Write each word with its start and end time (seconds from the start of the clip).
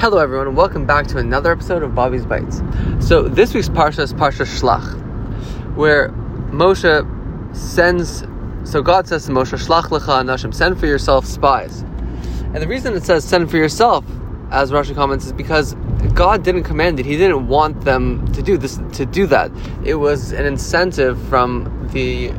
Hello, 0.00 0.16
everyone, 0.16 0.46
and 0.46 0.56
welcome 0.56 0.86
back 0.86 1.06
to 1.08 1.18
another 1.18 1.52
episode 1.52 1.82
of 1.82 1.94
Bobby's 1.94 2.24
Bites. 2.24 2.62
So, 3.00 3.24
this 3.24 3.52
week's 3.52 3.68
Parsha 3.68 3.98
is 3.98 4.14
Parsha 4.14 4.46
Shlach, 4.46 5.76
where 5.76 6.08
Moshe 6.48 7.54
sends. 7.54 8.24
So, 8.64 8.80
God 8.80 9.06
says 9.06 9.26
to 9.26 9.32
Moshe, 9.32 9.62
Shlach 9.62 9.90
lecha 9.90 10.24
anashim, 10.24 10.54
send 10.54 10.80
for 10.80 10.86
yourself 10.86 11.26
spies. 11.26 11.82
And 11.82 12.56
the 12.56 12.66
reason 12.66 12.94
it 12.94 13.04
says 13.04 13.24
send 13.24 13.50
for 13.50 13.58
yourself, 13.58 14.06
as 14.50 14.70
Rashi 14.70 14.94
comments, 14.94 15.26
is 15.26 15.34
because 15.34 15.74
God 16.14 16.44
didn't 16.44 16.62
command 16.62 16.98
it. 16.98 17.04
He 17.04 17.18
didn't 17.18 17.46
want 17.48 17.82
them 17.82 18.26
to 18.32 18.40
do 18.40 18.56
this, 18.56 18.80
to 18.94 19.04
do 19.04 19.26
that. 19.26 19.50
It 19.84 19.96
was 19.96 20.32
an 20.32 20.46
incentive 20.46 21.20
from 21.28 21.90
the 21.92 22.32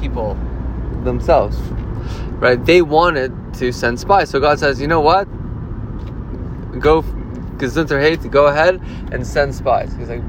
people 0.00 0.32
themselves, 1.04 1.58
right? 2.40 2.64
They 2.64 2.80
wanted 2.80 3.34
to 3.56 3.70
send 3.70 4.00
spies. 4.00 4.30
So 4.30 4.40
God 4.40 4.58
says, 4.58 4.80
you 4.80 4.86
know 4.86 5.02
what? 5.02 5.28
Go 6.80 7.02
Gesundheit 7.60 8.00
hate, 8.00 8.22
to 8.22 8.28
go 8.28 8.46
ahead 8.46 8.80
and 9.12 9.26
send 9.26 9.54
spies. 9.54 9.94
He's 9.94 10.08
like, 10.08 10.22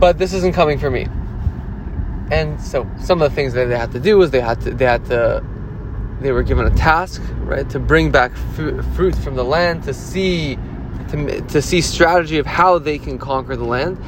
but 0.00 0.18
this 0.18 0.32
isn't 0.32 0.54
coming 0.54 0.78
for 0.78 0.90
me. 0.90 1.06
And 2.30 2.60
so 2.60 2.88
some 2.98 3.22
of 3.22 3.30
the 3.30 3.34
things 3.34 3.52
that 3.54 3.66
they 3.66 3.76
had 3.76 3.92
to 3.92 4.00
do 4.00 4.18
was 4.18 4.30
they 4.30 4.40
had 4.40 4.60
to 4.62 4.70
they 4.72 4.84
had 4.84 5.04
to 5.06 5.44
they 6.20 6.32
were 6.32 6.42
given 6.42 6.66
a 6.66 6.74
task 6.76 7.22
right 7.40 7.68
to 7.70 7.78
bring 7.78 8.10
back 8.10 8.34
fruit 8.94 9.14
from 9.14 9.34
the 9.34 9.44
land 9.44 9.84
to 9.84 9.94
see 9.94 10.58
to, 11.10 11.40
to 11.42 11.62
see 11.62 11.80
strategy 11.80 12.38
of 12.38 12.46
how 12.46 12.78
they 12.78 12.98
can 12.98 13.18
conquer 13.18 13.56
the 13.56 13.64
land. 13.64 13.98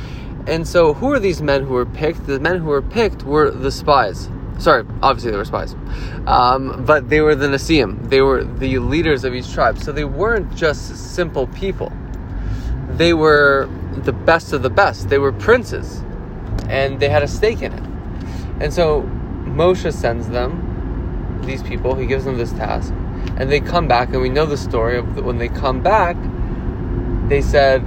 And 0.47 0.67
so 0.67 0.95
who 0.95 1.13
are 1.13 1.19
these 1.19 1.41
men 1.41 1.65
who 1.65 1.75
were 1.75 1.87
picked? 1.87 2.27
The 2.27 2.41
men 2.41 2.59
who 2.59 2.67
were 2.67 2.83
picked 2.83 3.23
were 3.23 3.51
the 3.51 3.71
spies. 3.71 4.29
Sorry, 4.61 4.85
obviously 5.03 5.31
they 5.31 5.39
were 5.39 5.45
spies, 5.47 5.75
um, 6.27 6.85
but 6.85 7.09
they 7.09 7.23
were 7.23 7.35
the 7.35 7.47
Nasiim. 7.47 8.11
They 8.11 8.21
were 8.21 8.45
the 8.45 8.79
leaders 8.79 9.25
of 9.25 9.35
each 9.35 9.51
tribe. 9.53 9.79
So 9.79 9.91
they 9.91 10.05
weren't 10.05 10.55
just 10.55 11.15
simple 11.15 11.47
people. 11.47 11.91
They 12.91 13.15
were 13.15 13.71
the 14.05 14.13
best 14.13 14.53
of 14.53 14.63
the 14.63 14.69
best. 14.69 15.09
They 15.09 15.19
were 15.19 15.33
princes, 15.33 16.05
and 16.69 17.01
they 17.01 17.09
had 17.09 17.23
a 17.23 17.29
stake 17.29 17.63
in 17.63 17.73
it. 17.73 17.83
And 18.61 18.73
so 18.73 19.03
Moshe 19.47 19.91
sends 19.95 20.29
them, 20.29 21.41
these 21.47 21.63
people. 21.63 21.95
He 21.95 22.05
gives 22.05 22.27
them 22.27 22.37
this 22.37 22.53
task, 22.53 22.93
and 23.39 23.51
they 23.51 23.61
come 23.61 23.89
back. 23.89 24.11
And 24.11 24.21
we 24.21 24.29
know 24.29 24.45
the 24.45 24.59
story 24.59 24.99
of 24.99 25.25
when 25.25 25.39
they 25.39 25.49
come 25.49 25.83
back. 25.83 26.17
They 27.31 27.41
said, 27.41 27.83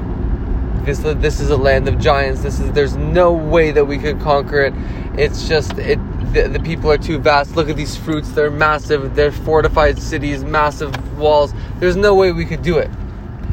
this 0.86 1.00
this 1.00 1.40
is 1.40 1.50
a 1.50 1.58
land 1.58 1.88
of 1.88 2.00
giants. 2.00 2.42
This 2.42 2.60
is 2.60 2.72
there's 2.72 2.98
no 2.98 3.32
way 3.32 3.72
that 3.72 3.86
we 3.86 3.98
could 3.98 4.20
conquer 4.20 4.62
it. 4.62 4.74
It's 5.18 5.48
just 5.48 5.78
it 5.78 6.00
the, 6.32 6.48
the 6.48 6.60
people 6.60 6.92
are 6.92 6.98
too 6.98 7.20
vast. 7.20 7.56
Look 7.56 7.70
at 7.70 7.76
these 7.76 7.96
fruits; 7.96 8.32
they're 8.32 8.52
massive. 8.52 9.16
They're 9.16 9.32
fortified 9.32 10.00
cities, 10.00 10.44
massive 10.44 11.18
walls. 11.18 11.54
There's 11.80 11.96
no 11.96 12.16
way 12.16 12.32
we 12.32 12.46
could 12.46 12.62
do 12.62 12.78
it. 12.78 12.90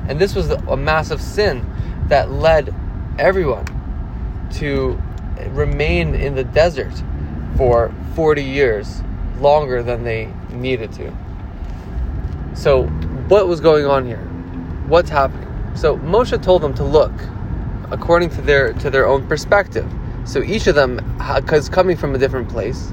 And 0.09 0.19
this 0.19 0.35
was 0.35 0.51
a 0.51 0.77
massive 0.77 1.21
sin 1.21 1.65
that 2.09 2.31
led 2.31 2.75
everyone 3.19 3.67
to 4.55 5.01
remain 5.51 6.15
in 6.15 6.35
the 6.35 6.45
desert 6.45 6.93
for 7.57 7.95
40 8.15 8.43
years, 8.43 9.03
longer 9.39 9.83
than 9.83 10.03
they 10.05 10.33
needed 10.51 10.93
to. 10.95 11.17
So, 12.55 12.85
what 13.29 13.47
was 13.47 13.61
going 13.61 13.87
on 13.87 14.07
here? 14.07 14.25
What's 14.89 15.11
happening? 15.11 15.51
So 15.75 15.97
Moshe 15.99 16.43
told 16.43 16.63
them 16.63 16.75
to 16.75 16.85
look 16.85 17.13
according 17.91 18.31
to 18.31 18.43
their 18.43 18.73
to 18.75 18.91
their 18.91 19.07
own 19.07 19.27
perspective. 19.27 19.89
So 20.25 20.43
each 20.43 20.67
of 20.67 20.75
them 20.75 21.01
is 21.53 21.69
coming 21.69 21.97
from 21.97 22.15
a 22.15 22.19
different 22.19 22.49
place, 22.49 22.93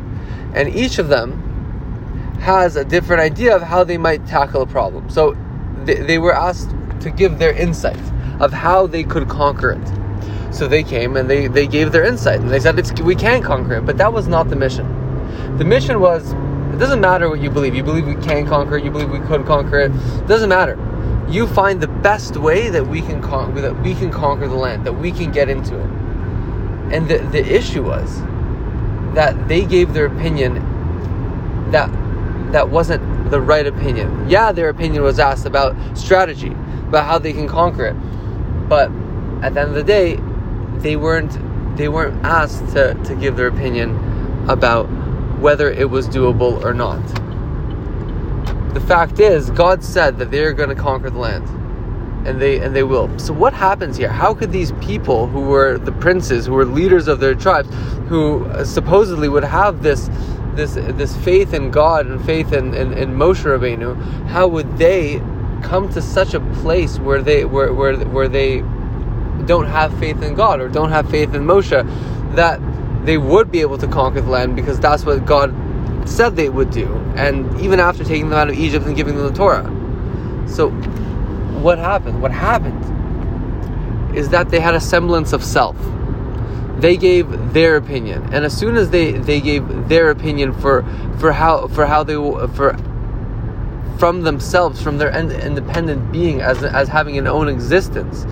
and 0.53 0.73
each 0.73 0.97
of 0.99 1.09
them 1.09 1.43
has 2.39 2.75
a 2.75 2.85
different 2.85 3.21
idea 3.21 3.55
of 3.55 3.61
how 3.61 3.83
they 3.83 3.97
might 3.97 4.25
tackle 4.25 4.61
a 4.61 4.67
problem. 4.67 5.09
So 5.09 5.35
they, 5.83 5.95
they 5.95 6.17
were 6.17 6.33
asked 6.33 6.69
to 7.01 7.09
give 7.09 7.39
their 7.39 7.53
insight 7.53 7.99
of 8.39 8.53
how 8.53 8.87
they 8.87 9.03
could 9.03 9.27
conquer 9.27 9.71
it. 9.71 10.53
So 10.53 10.67
they 10.67 10.83
came 10.83 11.17
and 11.17 11.29
they, 11.29 11.47
they 11.47 11.67
gave 11.67 11.91
their 11.91 12.03
insight 12.03 12.39
and 12.39 12.49
they 12.49 12.59
said 12.59 12.79
it's, 12.79 12.91
we 13.01 13.15
can 13.15 13.43
conquer 13.43 13.75
it, 13.75 13.85
but 13.85 13.97
that 13.97 14.13
was 14.13 14.27
not 14.27 14.49
the 14.49 14.55
mission. 14.55 14.87
The 15.57 15.65
mission 15.65 15.99
was 15.99 16.31
it 16.73 16.79
doesn't 16.79 17.01
matter 17.01 17.29
what 17.29 17.41
you 17.41 17.49
believe. 17.49 17.75
You 17.75 17.83
believe 17.83 18.05
we 18.05 18.15
can 18.15 18.47
conquer 18.47 18.77
it, 18.77 18.85
you 18.85 18.91
believe 18.91 19.09
we 19.09 19.19
could 19.19 19.45
conquer 19.45 19.79
it. 19.79 19.91
It 19.91 20.27
doesn't 20.27 20.49
matter 20.49 20.77
you 21.29 21.45
find 21.45 21.81
the 21.81 21.87
best 21.87 22.37
way 22.37 22.69
that 22.69 22.87
we 22.87 23.01
can 23.01 23.21
con- 23.21 23.53
that 23.55 23.81
we 23.83 23.93
can 23.93 24.09
conquer 24.09 24.47
the 24.47 24.55
land, 24.55 24.85
that 24.85 24.93
we 24.93 25.11
can 25.11 25.31
get 25.31 25.49
into 25.49 25.77
it. 25.77 26.06
And 26.91 27.07
the 27.07 27.17
the 27.17 27.45
issue 27.45 27.83
was 27.83 28.21
that 29.13 29.47
they 29.47 29.65
gave 29.65 29.93
their 29.93 30.05
opinion 30.05 30.55
that 31.71 31.89
that 32.51 32.69
wasn't 32.69 33.31
the 33.31 33.41
right 33.41 33.67
opinion. 33.67 34.29
Yeah, 34.29 34.51
their 34.51 34.69
opinion 34.69 35.03
was 35.03 35.19
asked 35.19 35.45
about 35.45 35.75
strategy, 35.97 36.51
about 36.87 37.05
how 37.05 37.19
they 37.19 37.33
can 37.33 37.47
conquer 37.47 37.87
it. 37.87 37.95
But 38.69 38.89
at 39.41 39.53
the 39.53 39.61
end 39.61 39.69
of 39.69 39.75
the 39.75 39.83
day, 39.83 40.17
they 40.79 40.95
weren't 40.95 41.37
they 41.77 41.89
weren't 41.89 42.23
asked 42.25 42.73
to, 42.73 42.93
to 43.05 43.15
give 43.15 43.35
their 43.35 43.47
opinion 43.47 43.95
about 44.49 44.85
whether 45.39 45.69
it 45.69 45.89
was 45.89 46.07
doable 46.07 46.63
or 46.63 46.73
not 46.73 47.01
the 48.79 48.85
fact 48.85 49.19
is, 49.19 49.49
God 49.49 49.83
said 49.83 50.19
that 50.19 50.29
they're 50.29 50.53
going 50.53 50.69
to 50.69 50.75
conquer 50.75 51.09
the 51.09 51.17
land, 51.17 51.47
and 52.27 52.41
they 52.41 52.59
and 52.59 52.75
they 52.75 52.83
will. 52.83 53.17
So 53.17 53.33
what 53.33 53.53
happens 53.53 53.97
here? 53.97 54.09
How 54.09 54.33
could 54.33 54.51
these 54.51 54.71
people 54.73 55.27
who 55.27 55.41
were 55.41 55.77
the 55.77 55.91
princes, 55.93 56.45
who 56.45 56.53
were 56.53 56.65
leaders 56.65 57.07
of 57.07 57.19
their 57.19 57.35
tribes, 57.35 57.69
who 58.09 58.45
uh, 58.45 58.65
supposedly 58.65 59.29
would 59.29 59.43
have 59.43 59.81
this 59.81 60.09
this 60.53 60.73
this 60.73 61.15
faith 61.17 61.53
in 61.53 61.71
God 61.71 62.07
and 62.07 62.23
faith 62.25 62.51
in, 62.53 62.73
in, 62.73 62.93
in 62.93 63.11
Moshe 63.11 63.43
Rabbeinu, 63.43 64.27
how 64.27 64.47
would 64.47 64.77
they 64.77 65.21
come 65.63 65.89
to 65.93 66.01
such 66.01 66.33
a 66.33 66.39
place 66.61 66.99
where 66.99 67.21
they 67.21 67.45
where 67.45 67.73
where 67.73 67.97
where 67.97 68.27
they 68.27 68.59
don't 69.45 69.67
have 69.67 69.97
faith 69.99 70.21
in 70.21 70.35
God 70.35 70.59
or 70.59 70.67
don't 70.67 70.89
have 70.89 71.09
faith 71.09 71.33
in 71.33 71.43
Moshe 71.43 72.35
that 72.35 72.59
they 73.05 73.17
would 73.17 73.51
be 73.51 73.61
able 73.61 73.77
to 73.77 73.87
conquer 73.87 74.21
the 74.21 74.29
land 74.29 74.55
because 74.55 74.79
that's 74.79 75.05
what 75.05 75.25
God 75.25 75.55
said 76.07 76.35
they 76.35 76.49
would 76.49 76.71
do, 76.71 76.93
and 77.15 77.59
even 77.61 77.79
after 77.79 78.03
taking 78.03 78.29
them 78.29 78.37
out 78.37 78.49
of 78.49 78.55
Egypt 78.55 78.85
and 78.85 78.95
giving 78.95 79.15
them 79.15 79.27
the 79.27 79.33
Torah. 79.33 79.65
So, 80.47 80.69
what 81.61 81.77
happened? 81.77 82.21
What 82.21 82.31
happened 82.31 82.83
is 84.17 84.29
that 84.29 84.49
they 84.49 84.59
had 84.59 84.75
a 84.75 84.79
semblance 84.79 85.33
of 85.33 85.43
self. 85.43 85.75
They 86.79 86.97
gave 86.97 87.53
their 87.53 87.75
opinion, 87.75 88.23
and 88.33 88.45
as 88.45 88.55
soon 88.55 88.75
as 88.75 88.91
they, 88.91 89.13
they 89.13 89.41
gave 89.41 89.89
their 89.89 90.11
opinion 90.11 90.53
for 90.53 90.83
for 91.19 91.31
how 91.31 91.67
for 91.67 91.87
how 91.87 92.03
they 92.03 92.13
for 92.13 92.77
from 93.97 94.21
themselves, 94.21 94.81
from 94.81 94.99
their 94.99 95.09
independent 95.09 96.11
being 96.11 96.41
as 96.41 96.63
as 96.63 96.87
having 96.87 97.17
an 97.17 97.25
own 97.25 97.47
existence, 97.49 98.27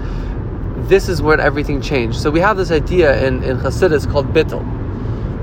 this 0.88 1.10
is 1.10 1.24
when 1.24 1.40
everything 1.40 1.82
changed. 1.82 2.20
So 2.20 2.30
we 2.30 2.40
have 2.40 2.56
this 2.56 2.70
idea 2.70 3.26
in 3.26 3.44
in 3.44 3.58
Hasidus 3.58 4.10
called 4.10 4.32
bittul 4.32 4.75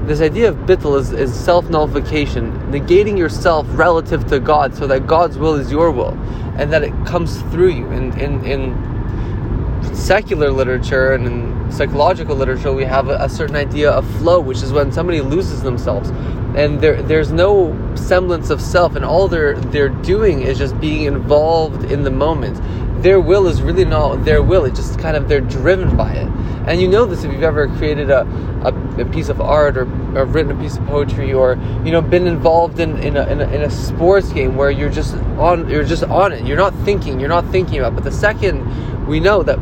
this 0.06 0.20
idea 0.20 0.48
of 0.48 0.56
bittul 0.56 0.98
is, 0.98 1.12
is 1.12 1.32
self 1.34 1.68
nullification, 1.70 2.52
negating 2.70 3.16
yourself 3.16 3.66
relative 3.70 4.26
to 4.28 4.40
God 4.40 4.74
so 4.74 4.86
that 4.86 5.06
God's 5.06 5.38
will 5.38 5.54
is 5.54 5.70
your 5.70 5.90
will 5.90 6.18
and 6.56 6.72
that 6.72 6.82
it 6.82 6.92
comes 7.06 7.40
through 7.52 7.70
you. 7.70 7.86
In, 7.90 8.18
in, 8.18 8.44
in 8.44 9.94
secular 9.94 10.50
literature 10.50 11.12
and 11.12 11.26
in 11.26 11.72
psychological 11.72 12.36
literature, 12.36 12.72
we 12.72 12.84
have 12.84 13.08
a, 13.08 13.16
a 13.16 13.28
certain 13.28 13.56
idea 13.56 13.90
of 13.90 14.08
flow, 14.18 14.40
which 14.40 14.62
is 14.62 14.72
when 14.72 14.92
somebody 14.92 15.20
loses 15.20 15.62
themselves 15.62 16.10
and 16.54 16.80
there, 16.80 17.02
there's 17.02 17.32
no 17.32 17.74
semblance 17.94 18.50
of 18.50 18.60
self, 18.60 18.94
and 18.94 19.06
all 19.06 19.26
they're, 19.26 19.54
they're 19.54 19.88
doing 19.88 20.42
is 20.42 20.58
just 20.58 20.78
being 20.80 21.04
involved 21.04 21.90
in 21.90 22.02
the 22.02 22.10
moment 22.10 22.60
their 23.02 23.20
will 23.20 23.48
is 23.48 23.60
really 23.60 23.84
not 23.84 24.24
their 24.24 24.42
will. 24.42 24.64
It's 24.64 24.78
just 24.78 24.98
kind 24.98 25.16
of 25.16 25.28
they're 25.28 25.40
driven 25.40 25.96
by 25.96 26.12
it. 26.12 26.28
And 26.66 26.80
you 26.80 26.86
know 26.86 27.04
this 27.04 27.24
if 27.24 27.32
you've 27.32 27.42
ever 27.42 27.66
created 27.76 28.10
a, 28.10 28.20
a, 28.64 29.00
a 29.00 29.04
piece 29.06 29.28
of 29.28 29.40
art 29.40 29.76
or, 29.76 29.82
or, 30.16 30.24
written 30.24 30.52
a 30.52 30.60
piece 30.60 30.76
of 30.76 30.86
poetry 30.86 31.32
or 31.32 31.54
you 31.84 31.90
know 31.90 32.00
been 32.00 32.26
involved 32.26 32.80
in, 32.80 32.98
in, 32.98 33.16
a, 33.16 33.26
in, 33.26 33.40
a, 33.40 33.48
in 33.50 33.62
a 33.62 33.70
sports 33.70 34.32
game 34.32 34.56
where 34.56 34.70
you're 34.70 34.90
just 34.90 35.14
on 35.38 35.68
you're 35.68 35.84
just 35.84 36.04
on 36.04 36.32
it. 36.32 36.46
You're 36.46 36.56
not 36.56 36.74
thinking. 36.84 37.20
You're 37.20 37.28
not 37.28 37.46
thinking 37.48 37.78
about. 37.78 37.94
But 37.94 38.04
the 38.04 38.12
second 38.12 39.06
we 39.06 39.20
know 39.20 39.42
that 39.42 39.58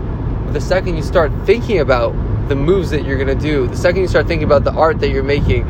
the 0.52 0.60
second 0.60 0.96
you 0.96 1.02
start 1.02 1.32
thinking 1.44 1.80
about 1.80 2.12
the 2.48 2.56
moves 2.56 2.90
that 2.90 3.04
you're 3.04 3.18
gonna 3.18 3.34
do, 3.34 3.68
the 3.68 3.76
second 3.76 4.02
you 4.02 4.08
start 4.08 4.26
thinking 4.26 4.44
about 4.44 4.64
the 4.64 4.72
art 4.72 4.98
that 5.00 5.10
you're 5.10 5.22
making, 5.22 5.64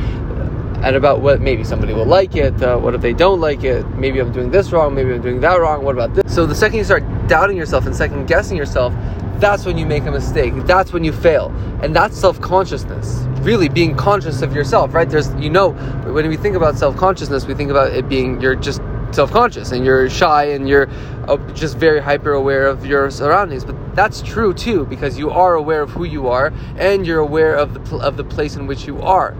and 0.82 0.96
about 0.96 1.20
what 1.20 1.40
maybe 1.40 1.62
somebody 1.62 1.92
will 1.92 2.06
like 2.06 2.36
it, 2.36 2.60
uh, 2.62 2.78
what 2.78 2.94
if 2.94 3.02
they 3.02 3.12
don't 3.12 3.40
like 3.40 3.64
it, 3.64 3.86
maybe 3.96 4.18
I'm 4.18 4.32
doing 4.32 4.50
this 4.50 4.72
wrong, 4.72 4.94
maybe 4.94 5.12
I'm 5.12 5.20
doing 5.20 5.40
that 5.40 5.56
wrong, 5.56 5.84
what 5.84 5.94
about 5.94 6.14
this? 6.14 6.34
So 6.34 6.46
the 6.46 6.54
second 6.54 6.78
you 6.78 6.84
start 6.84 7.04
doubting 7.28 7.56
yourself 7.56 7.86
and 7.86 7.94
second 7.94 8.26
guessing 8.26 8.56
yourself, 8.56 8.94
that's 9.40 9.64
when 9.64 9.78
you 9.78 9.86
make 9.86 10.04
a 10.04 10.10
mistake. 10.10 10.54
That's 10.66 10.92
when 10.92 11.02
you 11.02 11.12
fail. 11.12 11.48
And 11.82 11.96
that's 11.96 12.16
self 12.18 12.40
consciousness. 12.40 13.24
Really 13.40 13.68
being 13.68 13.96
conscious 13.96 14.42
of 14.42 14.54
yourself, 14.54 14.94
right? 14.94 15.08
There's, 15.08 15.32
you 15.34 15.50
know, 15.50 15.70
when 16.12 16.28
we 16.28 16.36
think 16.36 16.56
about 16.56 16.76
self 16.76 16.96
consciousness, 16.96 17.46
we 17.46 17.54
think 17.54 17.70
about 17.70 17.92
it 17.92 18.08
being 18.08 18.40
you're 18.40 18.54
just 18.54 18.80
self 19.12 19.32
conscious 19.32 19.72
and 19.72 19.84
you're 19.84 20.08
shy 20.10 20.44
and 20.44 20.68
you're 20.68 20.88
uh, 21.26 21.36
just 21.54 21.76
very 21.78 22.00
hyper 22.00 22.32
aware 22.32 22.66
of 22.66 22.84
your 22.86 23.10
surroundings. 23.10 23.64
But 23.64 23.96
that's 23.96 24.22
true 24.22 24.52
too, 24.52 24.84
because 24.86 25.18
you 25.18 25.30
are 25.30 25.54
aware 25.54 25.82
of 25.82 25.90
who 25.90 26.04
you 26.04 26.28
are 26.28 26.52
and 26.76 27.06
you're 27.06 27.18
aware 27.18 27.54
of 27.54 27.74
the, 27.74 27.80
pl- 27.80 28.02
of 28.02 28.16
the 28.16 28.24
place 28.24 28.56
in 28.56 28.66
which 28.66 28.86
you 28.86 29.00
are 29.00 29.34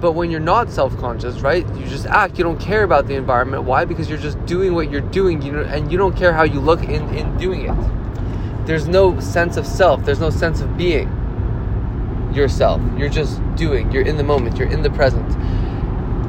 but 0.00 0.12
when 0.12 0.30
you're 0.30 0.40
not 0.40 0.70
self-conscious, 0.70 1.40
right? 1.40 1.66
You 1.76 1.84
just 1.86 2.06
act. 2.06 2.38
You 2.38 2.44
don't 2.44 2.60
care 2.60 2.84
about 2.84 3.08
the 3.08 3.14
environment. 3.14 3.64
Why? 3.64 3.84
Because 3.84 4.08
you're 4.08 4.18
just 4.18 4.44
doing 4.46 4.74
what 4.74 4.90
you're 4.90 5.00
doing. 5.00 5.42
You 5.42 5.52
know, 5.52 5.62
and 5.62 5.90
you 5.90 5.98
don't 5.98 6.16
care 6.16 6.32
how 6.32 6.44
you 6.44 6.60
look 6.60 6.84
in 6.84 7.12
in 7.16 7.36
doing 7.36 7.62
it. 7.62 8.07
There's 8.68 8.86
no 8.86 9.18
sense 9.18 9.56
of 9.56 9.66
self. 9.66 10.04
There's 10.04 10.20
no 10.20 10.28
sense 10.28 10.60
of 10.60 10.76
being 10.76 11.08
yourself. 12.34 12.82
You're 12.98 13.08
just 13.08 13.40
doing. 13.56 13.90
You're 13.90 14.06
in 14.06 14.18
the 14.18 14.22
moment. 14.22 14.58
You're 14.58 14.68
in 14.68 14.82
the 14.82 14.90
present. 14.90 15.26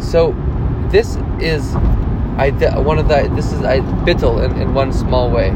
So 0.02 0.34
this 0.90 1.18
is 1.42 1.76
I 2.38 2.52
one 2.80 2.98
of 2.98 3.10
the 3.10 3.30
this 3.36 3.52
is 3.52 3.60
I 3.66 3.82
bittul 4.06 4.42
in, 4.42 4.62
in 4.62 4.74
one 4.74 4.94
small 4.94 5.30
way. 5.30 5.52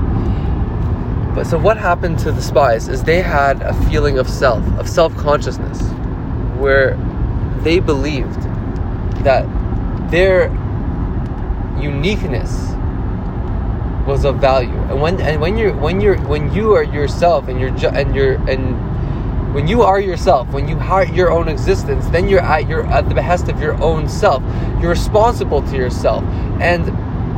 But 1.34 1.46
so 1.46 1.58
what 1.58 1.78
happened 1.78 2.20
to 2.20 2.34
the 2.34 2.42
spies 2.42 2.90
is 2.90 3.02
they 3.02 3.22
had 3.22 3.62
a 3.62 3.74
feeling 3.86 4.20
of 4.20 4.28
self, 4.28 4.62
of 4.78 4.90
self-consciousness, 4.90 5.82
where 6.60 6.98
they 7.62 7.80
believed 7.80 8.42
that 9.24 9.48
their 10.12 10.52
uniqueness 11.80 12.74
was 14.06 14.26
of 14.26 14.38
value. 14.38 14.78
And 14.90 15.02
when 15.02 15.20
and 15.22 15.40
when 15.42 15.58
you're 15.58 15.74
when 15.74 16.02
you're 16.02 16.18
when 16.28 16.54
you 16.54 16.74
are 16.74 16.84
yourself 16.84 17.48
and 17.48 17.60
you're 17.60 17.72
ju- 17.72 17.88
and 17.90 18.16
you're 18.16 18.36
and 18.50 19.54
when 19.54 19.68
you 19.68 19.84
are 19.84 20.00
yourself, 20.00 20.50
when 20.50 20.68
you 20.68 20.78
have 20.78 21.16
your 21.16 21.32
own 21.32 21.48
existence, 21.48 22.08
then 22.08 22.28
you're 22.28 22.42
at 22.42 22.68
your 22.68 22.86
at 22.88 23.08
the 23.08 23.16
behest 23.16 23.50
of 23.50 23.62
your 23.62 23.82
own 23.84 24.10
self. 24.10 24.42
You're 24.82 24.90
responsible 24.92 25.62
to 25.62 25.76
yourself, 25.76 26.24
and 26.60 26.90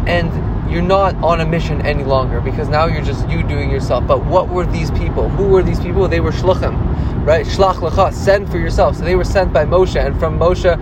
and 0.08 0.32
you're 0.72 0.82
not 0.82 1.16
on 1.16 1.42
a 1.42 1.46
mission 1.46 1.82
any 1.86 2.04
longer 2.04 2.42
because 2.42 2.70
now 2.70 2.86
you're 2.86 3.04
just 3.04 3.28
you 3.30 3.44
doing 3.44 3.70
yourself. 3.70 4.08
But 4.08 4.26
what 4.26 4.50
were 4.50 4.66
these 4.66 4.92
people? 4.92 5.30
Who 5.30 5.48
were 5.48 5.62
these 5.62 5.80
people? 5.80 6.08
They 6.08 6.22
were 6.22 6.32
shluchim, 6.32 7.26
right? 7.26 7.46
Shlach 7.46 7.76
lecha, 7.76 8.14
send 8.14 8.50
for 8.50 8.58
yourself. 8.58 8.96
So 8.96 9.04
they 9.04 9.16
were 9.16 9.24
sent 9.26 9.54
by 9.54 9.66
Moshe, 9.66 10.04
and 10.04 10.20
from 10.20 10.40
Moshe, 10.40 10.74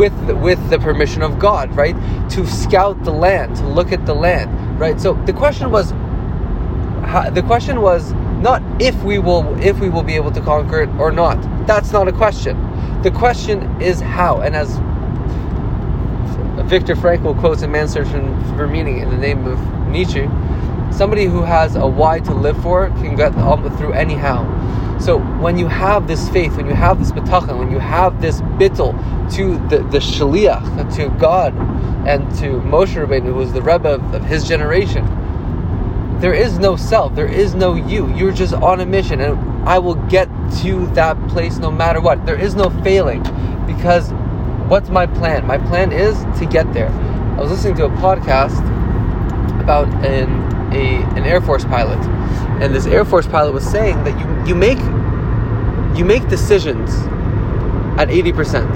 with 0.00 0.26
the, 0.26 0.34
with 0.34 0.70
the 0.70 0.78
permission 0.78 1.20
of 1.20 1.38
God, 1.38 1.76
right, 1.76 1.94
to 2.30 2.46
scout 2.46 3.04
the 3.04 3.10
land, 3.10 3.54
to 3.56 3.68
look 3.68 3.92
at 3.92 4.06
the 4.06 4.14
land, 4.14 4.80
right. 4.80 4.98
So 4.98 5.12
the 5.26 5.32
question 5.34 5.70
was, 5.70 5.90
how, 7.04 7.28
the 7.28 7.42
question 7.42 7.82
was 7.82 8.14
not 8.40 8.62
if 8.80 8.94
we 9.04 9.18
will 9.18 9.44
if 9.62 9.78
we 9.78 9.90
will 9.90 10.02
be 10.02 10.14
able 10.14 10.30
to 10.30 10.40
conquer 10.40 10.80
it 10.80 10.88
or 10.98 11.12
not. 11.12 11.36
That's 11.66 11.92
not 11.92 12.08
a 12.08 12.12
question. 12.12 12.56
The 13.02 13.10
question 13.10 13.82
is 13.82 14.00
how, 14.00 14.40
and 14.40 14.56
as 14.56 14.78
Viktor 16.66 16.94
Frankl 16.94 17.38
quotes 17.38 17.60
in 17.60 17.70
Man's 17.70 17.92
Search 17.92 18.08
for 18.56 18.66
Meaning 18.66 19.00
in 19.00 19.10
the 19.10 19.18
name 19.18 19.46
of 19.46 19.58
Nietzsche, 19.88 20.26
somebody 20.90 21.26
who 21.26 21.42
has 21.42 21.76
a 21.76 21.86
why 21.86 22.20
to 22.20 22.32
live 22.32 22.60
for 22.62 22.88
can 23.02 23.16
get 23.16 23.34
through 23.76 23.92
any 23.92 24.14
how. 24.14 24.44
So 25.00 25.18
when 25.18 25.56
you 25.56 25.66
have 25.66 26.06
this 26.06 26.28
faith, 26.28 26.56
when 26.56 26.66
you 26.66 26.74
have 26.74 26.98
this 26.98 27.10
bitachon, 27.10 27.58
when 27.58 27.70
you 27.70 27.78
have 27.78 28.20
this 28.20 28.42
bittul 28.42 28.92
to 29.36 29.56
the, 29.68 29.82
the 29.84 29.98
shaliach, 29.98 30.94
to 30.96 31.08
God, 31.18 31.54
and 32.06 32.30
to 32.36 32.60
Moshe 32.60 32.94
Rabbeinu, 32.94 33.26
who 33.26 33.34
was 33.34 33.52
the 33.52 33.62
Rebbe 33.62 33.88
of, 33.88 34.14
of 34.14 34.24
his 34.24 34.46
generation, 34.46 35.06
there 36.20 36.34
is 36.34 36.58
no 36.58 36.76
self, 36.76 37.14
there 37.14 37.26
is 37.26 37.54
no 37.54 37.74
you. 37.74 38.14
You're 38.14 38.32
just 38.32 38.52
on 38.52 38.80
a 38.80 38.86
mission, 38.86 39.22
and 39.22 39.38
I 39.66 39.78
will 39.78 39.94
get 39.94 40.28
to 40.62 40.86
that 40.88 41.16
place 41.28 41.56
no 41.56 41.70
matter 41.70 42.00
what. 42.00 42.26
There 42.26 42.38
is 42.38 42.54
no 42.54 42.68
failing, 42.82 43.22
because 43.66 44.12
what's 44.68 44.90
my 44.90 45.06
plan? 45.06 45.46
My 45.46 45.56
plan 45.56 45.92
is 45.92 46.18
to 46.38 46.46
get 46.46 46.70
there. 46.74 46.90
I 46.90 47.40
was 47.40 47.50
listening 47.50 47.76
to 47.76 47.86
a 47.86 47.90
podcast 47.90 48.60
about 49.62 49.88
an 50.04 50.59
a, 50.72 51.02
an 51.16 51.24
Air 51.24 51.40
Force 51.40 51.64
pilot, 51.64 51.98
and 52.62 52.74
this 52.74 52.86
Air 52.86 53.04
Force 53.04 53.26
pilot 53.26 53.52
was 53.52 53.64
saying 53.68 54.02
that 54.04 54.18
you 54.18 54.48
you 54.48 54.54
make 54.54 54.78
you 55.98 56.04
make 56.04 56.28
decisions 56.28 56.90
at 57.98 58.10
eighty 58.10 58.32
percent. 58.32 58.70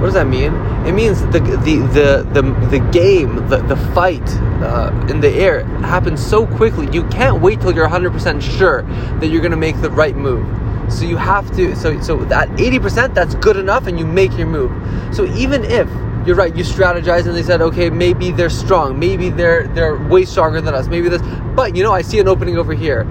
What 0.00 0.06
does 0.06 0.14
that 0.14 0.26
mean? 0.26 0.52
It 0.86 0.92
means 0.92 1.22
the 1.32 1.40
the 1.40 1.76
the 1.94 2.28
the, 2.32 2.42
the 2.68 2.78
game, 2.92 3.48
the 3.48 3.58
the 3.62 3.76
fight 3.94 4.28
uh, 4.62 4.92
in 5.08 5.20
the 5.20 5.30
air 5.30 5.64
happens 5.80 6.24
so 6.24 6.46
quickly. 6.46 6.88
You 6.92 7.04
can't 7.08 7.40
wait 7.40 7.60
till 7.60 7.74
you're 7.74 7.88
hundred 7.88 8.12
percent 8.12 8.42
sure 8.42 8.82
that 9.20 9.28
you're 9.28 9.42
gonna 9.42 9.56
make 9.56 9.80
the 9.80 9.90
right 9.90 10.16
move. 10.16 10.46
So 10.92 11.04
you 11.04 11.16
have 11.16 11.50
to. 11.56 11.74
So 11.74 11.98
so 12.00 12.18
that 12.26 12.60
eighty 12.60 12.78
percent, 12.78 13.14
that's 13.14 13.34
good 13.36 13.56
enough, 13.56 13.86
and 13.86 13.98
you 13.98 14.06
make 14.06 14.36
your 14.36 14.46
move. 14.46 14.70
So 15.14 15.24
even 15.34 15.64
if 15.64 15.88
you're 16.26 16.36
right. 16.36 16.54
You 16.54 16.64
strategize, 16.64 17.26
and 17.26 17.36
they 17.36 17.42
said, 17.42 17.62
okay, 17.62 17.88
maybe 17.88 18.30
they're 18.32 18.50
strong, 18.50 18.98
maybe 18.98 19.30
they're 19.30 19.68
they're 19.68 19.96
way 19.96 20.24
stronger 20.24 20.60
than 20.60 20.74
us, 20.74 20.88
maybe 20.88 21.08
this. 21.08 21.22
But 21.54 21.76
you 21.76 21.82
know, 21.82 21.92
I 21.92 22.02
see 22.02 22.18
an 22.18 22.28
opening 22.28 22.58
over 22.58 22.74
here, 22.74 23.02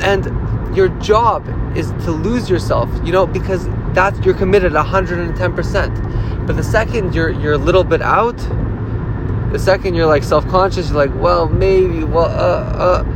and 0.00 0.24
your 0.76 0.88
job 1.00 1.46
is 1.76 1.90
to 2.04 2.10
lose 2.10 2.48
yourself. 2.48 2.88
You 3.04 3.12
know, 3.12 3.26
because 3.26 3.68
that's 3.94 4.18
you're 4.20 4.34
committed 4.34 4.72
110 4.72 5.54
percent. 5.54 6.46
But 6.46 6.56
the 6.56 6.64
second 6.64 7.14
you're 7.14 7.30
you're 7.30 7.52
a 7.52 7.58
little 7.58 7.84
bit 7.84 8.02
out, 8.02 8.38
the 9.52 9.58
second 9.58 9.94
you're 9.94 10.06
like 10.06 10.24
self-conscious, 10.24 10.88
you're 10.88 10.96
like, 10.96 11.14
well, 11.20 11.46
maybe, 11.46 12.04
well, 12.04 12.24
uh, 12.24 13.04
uh 13.04 13.11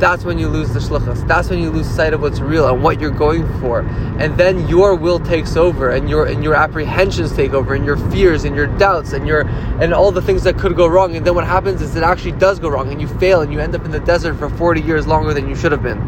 that's 0.00 0.24
when 0.24 0.38
you 0.38 0.48
lose 0.48 0.72
the 0.72 0.80
shlichus. 0.80 1.26
That's 1.28 1.50
when 1.50 1.58
you 1.60 1.70
lose 1.70 1.88
sight 1.88 2.14
of 2.14 2.22
what's 2.22 2.40
real 2.40 2.66
and 2.68 2.82
what 2.82 3.00
you're 3.00 3.10
going 3.10 3.46
for. 3.60 3.80
And 4.18 4.36
then 4.36 4.66
your 4.66 4.94
will 4.94 5.20
takes 5.20 5.56
over 5.56 5.90
and 5.90 6.08
your 6.08 6.26
and 6.26 6.42
your 6.42 6.54
apprehensions 6.54 7.36
take 7.36 7.52
over 7.52 7.74
and 7.74 7.84
your 7.84 7.98
fears 8.10 8.44
and 8.44 8.56
your 8.56 8.66
doubts 8.66 9.12
and 9.12 9.28
your 9.28 9.46
and 9.80 9.92
all 9.92 10.10
the 10.10 10.22
things 10.22 10.42
that 10.44 10.58
could 10.58 10.74
go 10.74 10.86
wrong. 10.86 11.14
And 11.16 11.26
then 11.26 11.34
what 11.34 11.46
happens 11.46 11.82
is 11.82 11.94
it 11.96 12.02
actually 12.02 12.32
does 12.32 12.58
go 12.58 12.70
wrong 12.70 12.90
and 12.90 13.00
you 13.00 13.06
fail 13.06 13.42
and 13.42 13.52
you 13.52 13.60
end 13.60 13.74
up 13.74 13.84
in 13.84 13.90
the 13.90 14.00
desert 14.00 14.34
for 14.34 14.48
40 14.48 14.80
years 14.80 15.06
longer 15.06 15.34
than 15.34 15.48
you 15.48 15.54
should 15.54 15.72
have 15.72 15.82
been. 15.82 15.98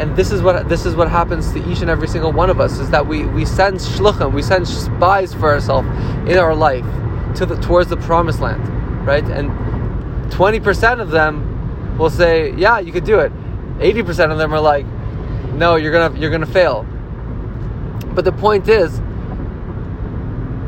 And 0.00 0.16
this 0.16 0.30
is 0.30 0.40
what 0.40 0.68
this 0.68 0.86
is 0.86 0.94
what 0.94 1.10
happens 1.10 1.52
to 1.52 1.70
each 1.70 1.80
and 1.80 1.90
every 1.90 2.06
single 2.06 2.30
one 2.30 2.48
of 2.48 2.60
us 2.60 2.78
is 2.78 2.88
that 2.90 3.06
we 3.06 3.26
we 3.26 3.44
send 3.44 3.78
shluchim, 3.78 4.32
we 4.32 4.42
send 4.42 4.68
spies 4.68 5.34
for 5.34 5.52
ourselves 5.52 5.88
in 6.30 6.38
our 6.38 6.54
life 6.54 6.86
to 7.34 7.44
the 7.44 7.56
towards 7.56 7.90
the 7.90 7.96
promised 7.96 8.40
land, 8.40 8.62
right? 9.04 9.24
And 9.24 9.50
20% 10.30 11.00
of 11.00 11.10
them 11.10 11.47
will 11.98 12.10
say, 12.10 12.52
"Yeah, 12.56 12.78
you 12.78 12.92
could 12.92 13.04
do 13.04 13.18
it." 13.18 13.32
Eighty 13.80 14.02
percent 14.02 14.32
of 14.32 14.38
them 14.38 14.54
are 14.54 14.60
like, 14.60 14.86
"No, 15.54 15.76
you're 15.76 15.92
gonna 15.92 16.18
you're 16.18 16.30
gonna 16.30 16.46
fail." 16.46 16.86
But 18.14 18.24
the 18.24 18.32
point 18.32 18.68
is, 18.68 19.00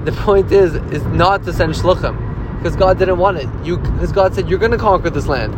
the 0.04 0.12
point 0.12 0.52
is, 0.52 0.74
is 0.92 1.04
not 1.06 1.44
to 1.44 1.52
send 1.52 1.74
shluchim 1.74 2.16
because 2.58 2.76
God 2.76 2.98
didn't 2.98 3.18
want 3.18 3.38
it. 3.38 3.48
You 3.64 3.78
because 3.78 4.12
God 4.12 4.34
said 4.34 4.48
you're 4.48 4.58
gonna 4.58 4.78
conquer 4.78 5.10
this 5.10 5.26
land. 5.26 5.54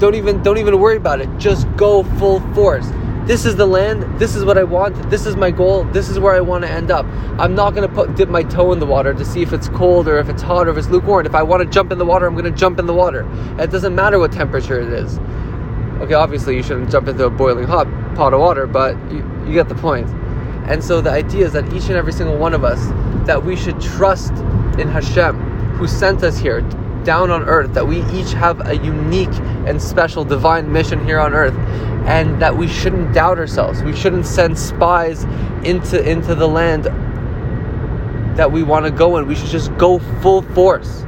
Don't 0.00 0.14
even 0.14 0.42
don't 0.42 0.58
even 0.58 0.78
worry 0.78 0.96
about 0.96 1.20
it. 1.20 1.28
Just 1.38 1.66
go 1.76 2.02
full 2.18 2.40
force. 2.54 2.88
This 3.26 3.44
is 3.44 3.56
the 3.56 3.66
land. 3.66 4.20
This 4.20 4.36
is 4.36 4.44
what 4.44 4.56
I 4.56 4.62
want. 4.62 5.10
This 5.10 5.26
is 5.26 5.34
my 5.34 5.50
goal. 5.50 5.82
This 5.82 6.08
is 6.08 6.20
where 6.20 6.34
I 6.34 6.40
want 6.40 6.62
to 6.64 6.70
end 6.70 6.92
up. 6.92 7.04
I'm 7.40 7.56
not 7.56 7.74
going 7.74 7.88
to 7.88 7.92
put 7.92 8.14
dip 8.14 8.28
my 8.28 8.44
toe 8.44 8.72
in 8.72 8.78
the 8.78 8.86
water 8.86 9.12
to 9.12 9.24
see 9.24 9.42
if 9.42 9.52
it's 9.52 9.68
cold 9.68 10.06
or 10.06 10.18
if 10.18 10.28
it's 10.28 10.42
hot 10.42 10.68
or 10.68 10.70
if 10.70 10.78
it's 10.78 10.88
lukewarm. 10.88 11.26
If 11.26 11.34
I 11.34 11.42
want 11.42 11.60
to 11.60 11.68
jump 11.68 11.90
in 11.90 11.98
the 11.98 12.04
water, 12.04 12.28
I'm 12.28 12.34
going 12.34 12.44
to 12.44 12.52
jump 12.52 12.78
in 12.78 12.86
the 12.86 12.94
water. 12.94 13.28
It 13.58 13.72
doesn't 13.72 13.96
matter 13.96 14.20
what 14.20 14.30
temperature 14.30 14.78
it 14.78 14.92
is. 14.92 15.18
Okay, 16.00 16.14
obviously 16.14 16.54
you 16.54 16.62
shouldn't 16.62 16.88
jump 16.88 17.08
into 17.08 17.24
a 17.24 17.30
boiling 17.30 17.66
hot 17.66 17.88
pot 18.14 18.32
of 18.32 18.38
water, 18.38 18.64
but 18.68 18.94
you, 19.10 19.28
you 19.44 19.54
get 19.54 19.68
the 19.68 19.74
point. 19.74 20.08
And 20.68 20.82
so 20.84 21.00
the 21.00 21.10
idea 21.10 21.46
is 21.46 21.52
that 21.54 21.64
each 21.72 21.86
and 21.86 21.94
every 21.94 22.12
single 22.12 22.38
one 22.38 22.54
of 22.54 22.62
us 22.62 22.80
that 23.26 23.44
we 23.44 23.56
should 23.56 23.80
trust 23.80 24.34
in 24.78 24.86
Hashem 24.86 25.36
who 25.72 25.88
sent 25.88 26.22
us 26.22 26.38
here 26.38 26.60
down 27.06 27.30
on 27.30 27.44
earth, 27.44 27.72
that 27.72 27.86
we 27.86 28.04
each 28.12 28.32
have 28.32 28.68
a 28.68 28.76
unique 28.76 29.32
and 29.66 29.80
special 29.80 30.24
divine 30.24 30.70
mission 30.70 31.02
here 31.06 31.20
on 31.20 31.32
earth, 31.32 31.56
and 32.06 32.42
that 32.42 32.54
we 32.54 32.68
shouldn't 32.68 33.14
doubt 33.14 33.38
ourselves. 33.38 33.82
We 33.82 33.96
shouldn't 33.96 34.26
send 34.26 34.58
spies 34.58 35.24
into, 35.64 36.02
into 36.06 36.34
the 36.34 36.48
land 36.48 36.84
that 38.36 38.52
we 38.52 38.62
want 38.62 38.84
to 38.84 38.90
go 38.90 39.16
in. 39.16 39.26
We 39.26 39.36
should 39.36 39.48
just 39.48 39.74
go 39.78 40.00
full 40.20 40.42
force. 40.42 41.04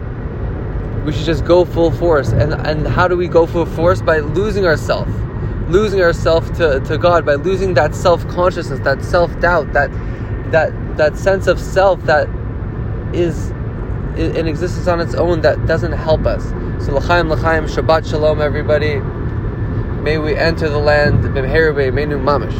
We 1.04 1.12
should 1.12 1.26
just 1.26 1.44
go 1.44 1.64
full 1.64 1.90
force. 1.90 2.30
And, 2.30 2.54
and 2.54 2.86
how 2.86 3.08
do 3.08 3.16
we 3.16 3.28
go 3.28 3.46
full 3.46 3.66
force? 3.66 4.00
By 4.00 4.20
losing 4.20 4.64
ourselves. 4.64 5.12
Losing 5.68 6.00
ourselves 6.00 6.50
to, 6.58 6.80
to 6.80 6.96
God, 6.96 7.26
by 7.26 7.34
losing 7.34 7.74
that 7.74 7.94
self 7.94 8.26
consciousness, 8.28 8.80
that 8.80 9.04
self 9.04 9.38
doubt, 9.40 9.72
that, 9.74 9.90
that, 10.52 10.96
that 10.96 11.18
sense 11.18 11.46
of 11.46 11.60
self 11.60 12.02
that 12.04 12.26
is 13.12 13.52
in 14.18 14.48
existence 14.48 14.86
on 14.88 15.00
its 15.00 15.14
own 15.14 15.42
that 15.42 15.66
doesn't 15.66 15.92
help 15.92 16.26
us. 16.26 16.44
So 16.84 16.94
l'chaim 16.94 17.30
l'chaim 17.30 17.66
Shabbat 17.66 18.08
Shalom 18.08 18.40
everybody. 18.40 18.96
May 20.02 20.18
we 20.18 20.34
enter 20.34 20.68
the 20.68 20.78
land 20.78 21.22
Menu 21.24 22.18
Mamish. 22.18 22.58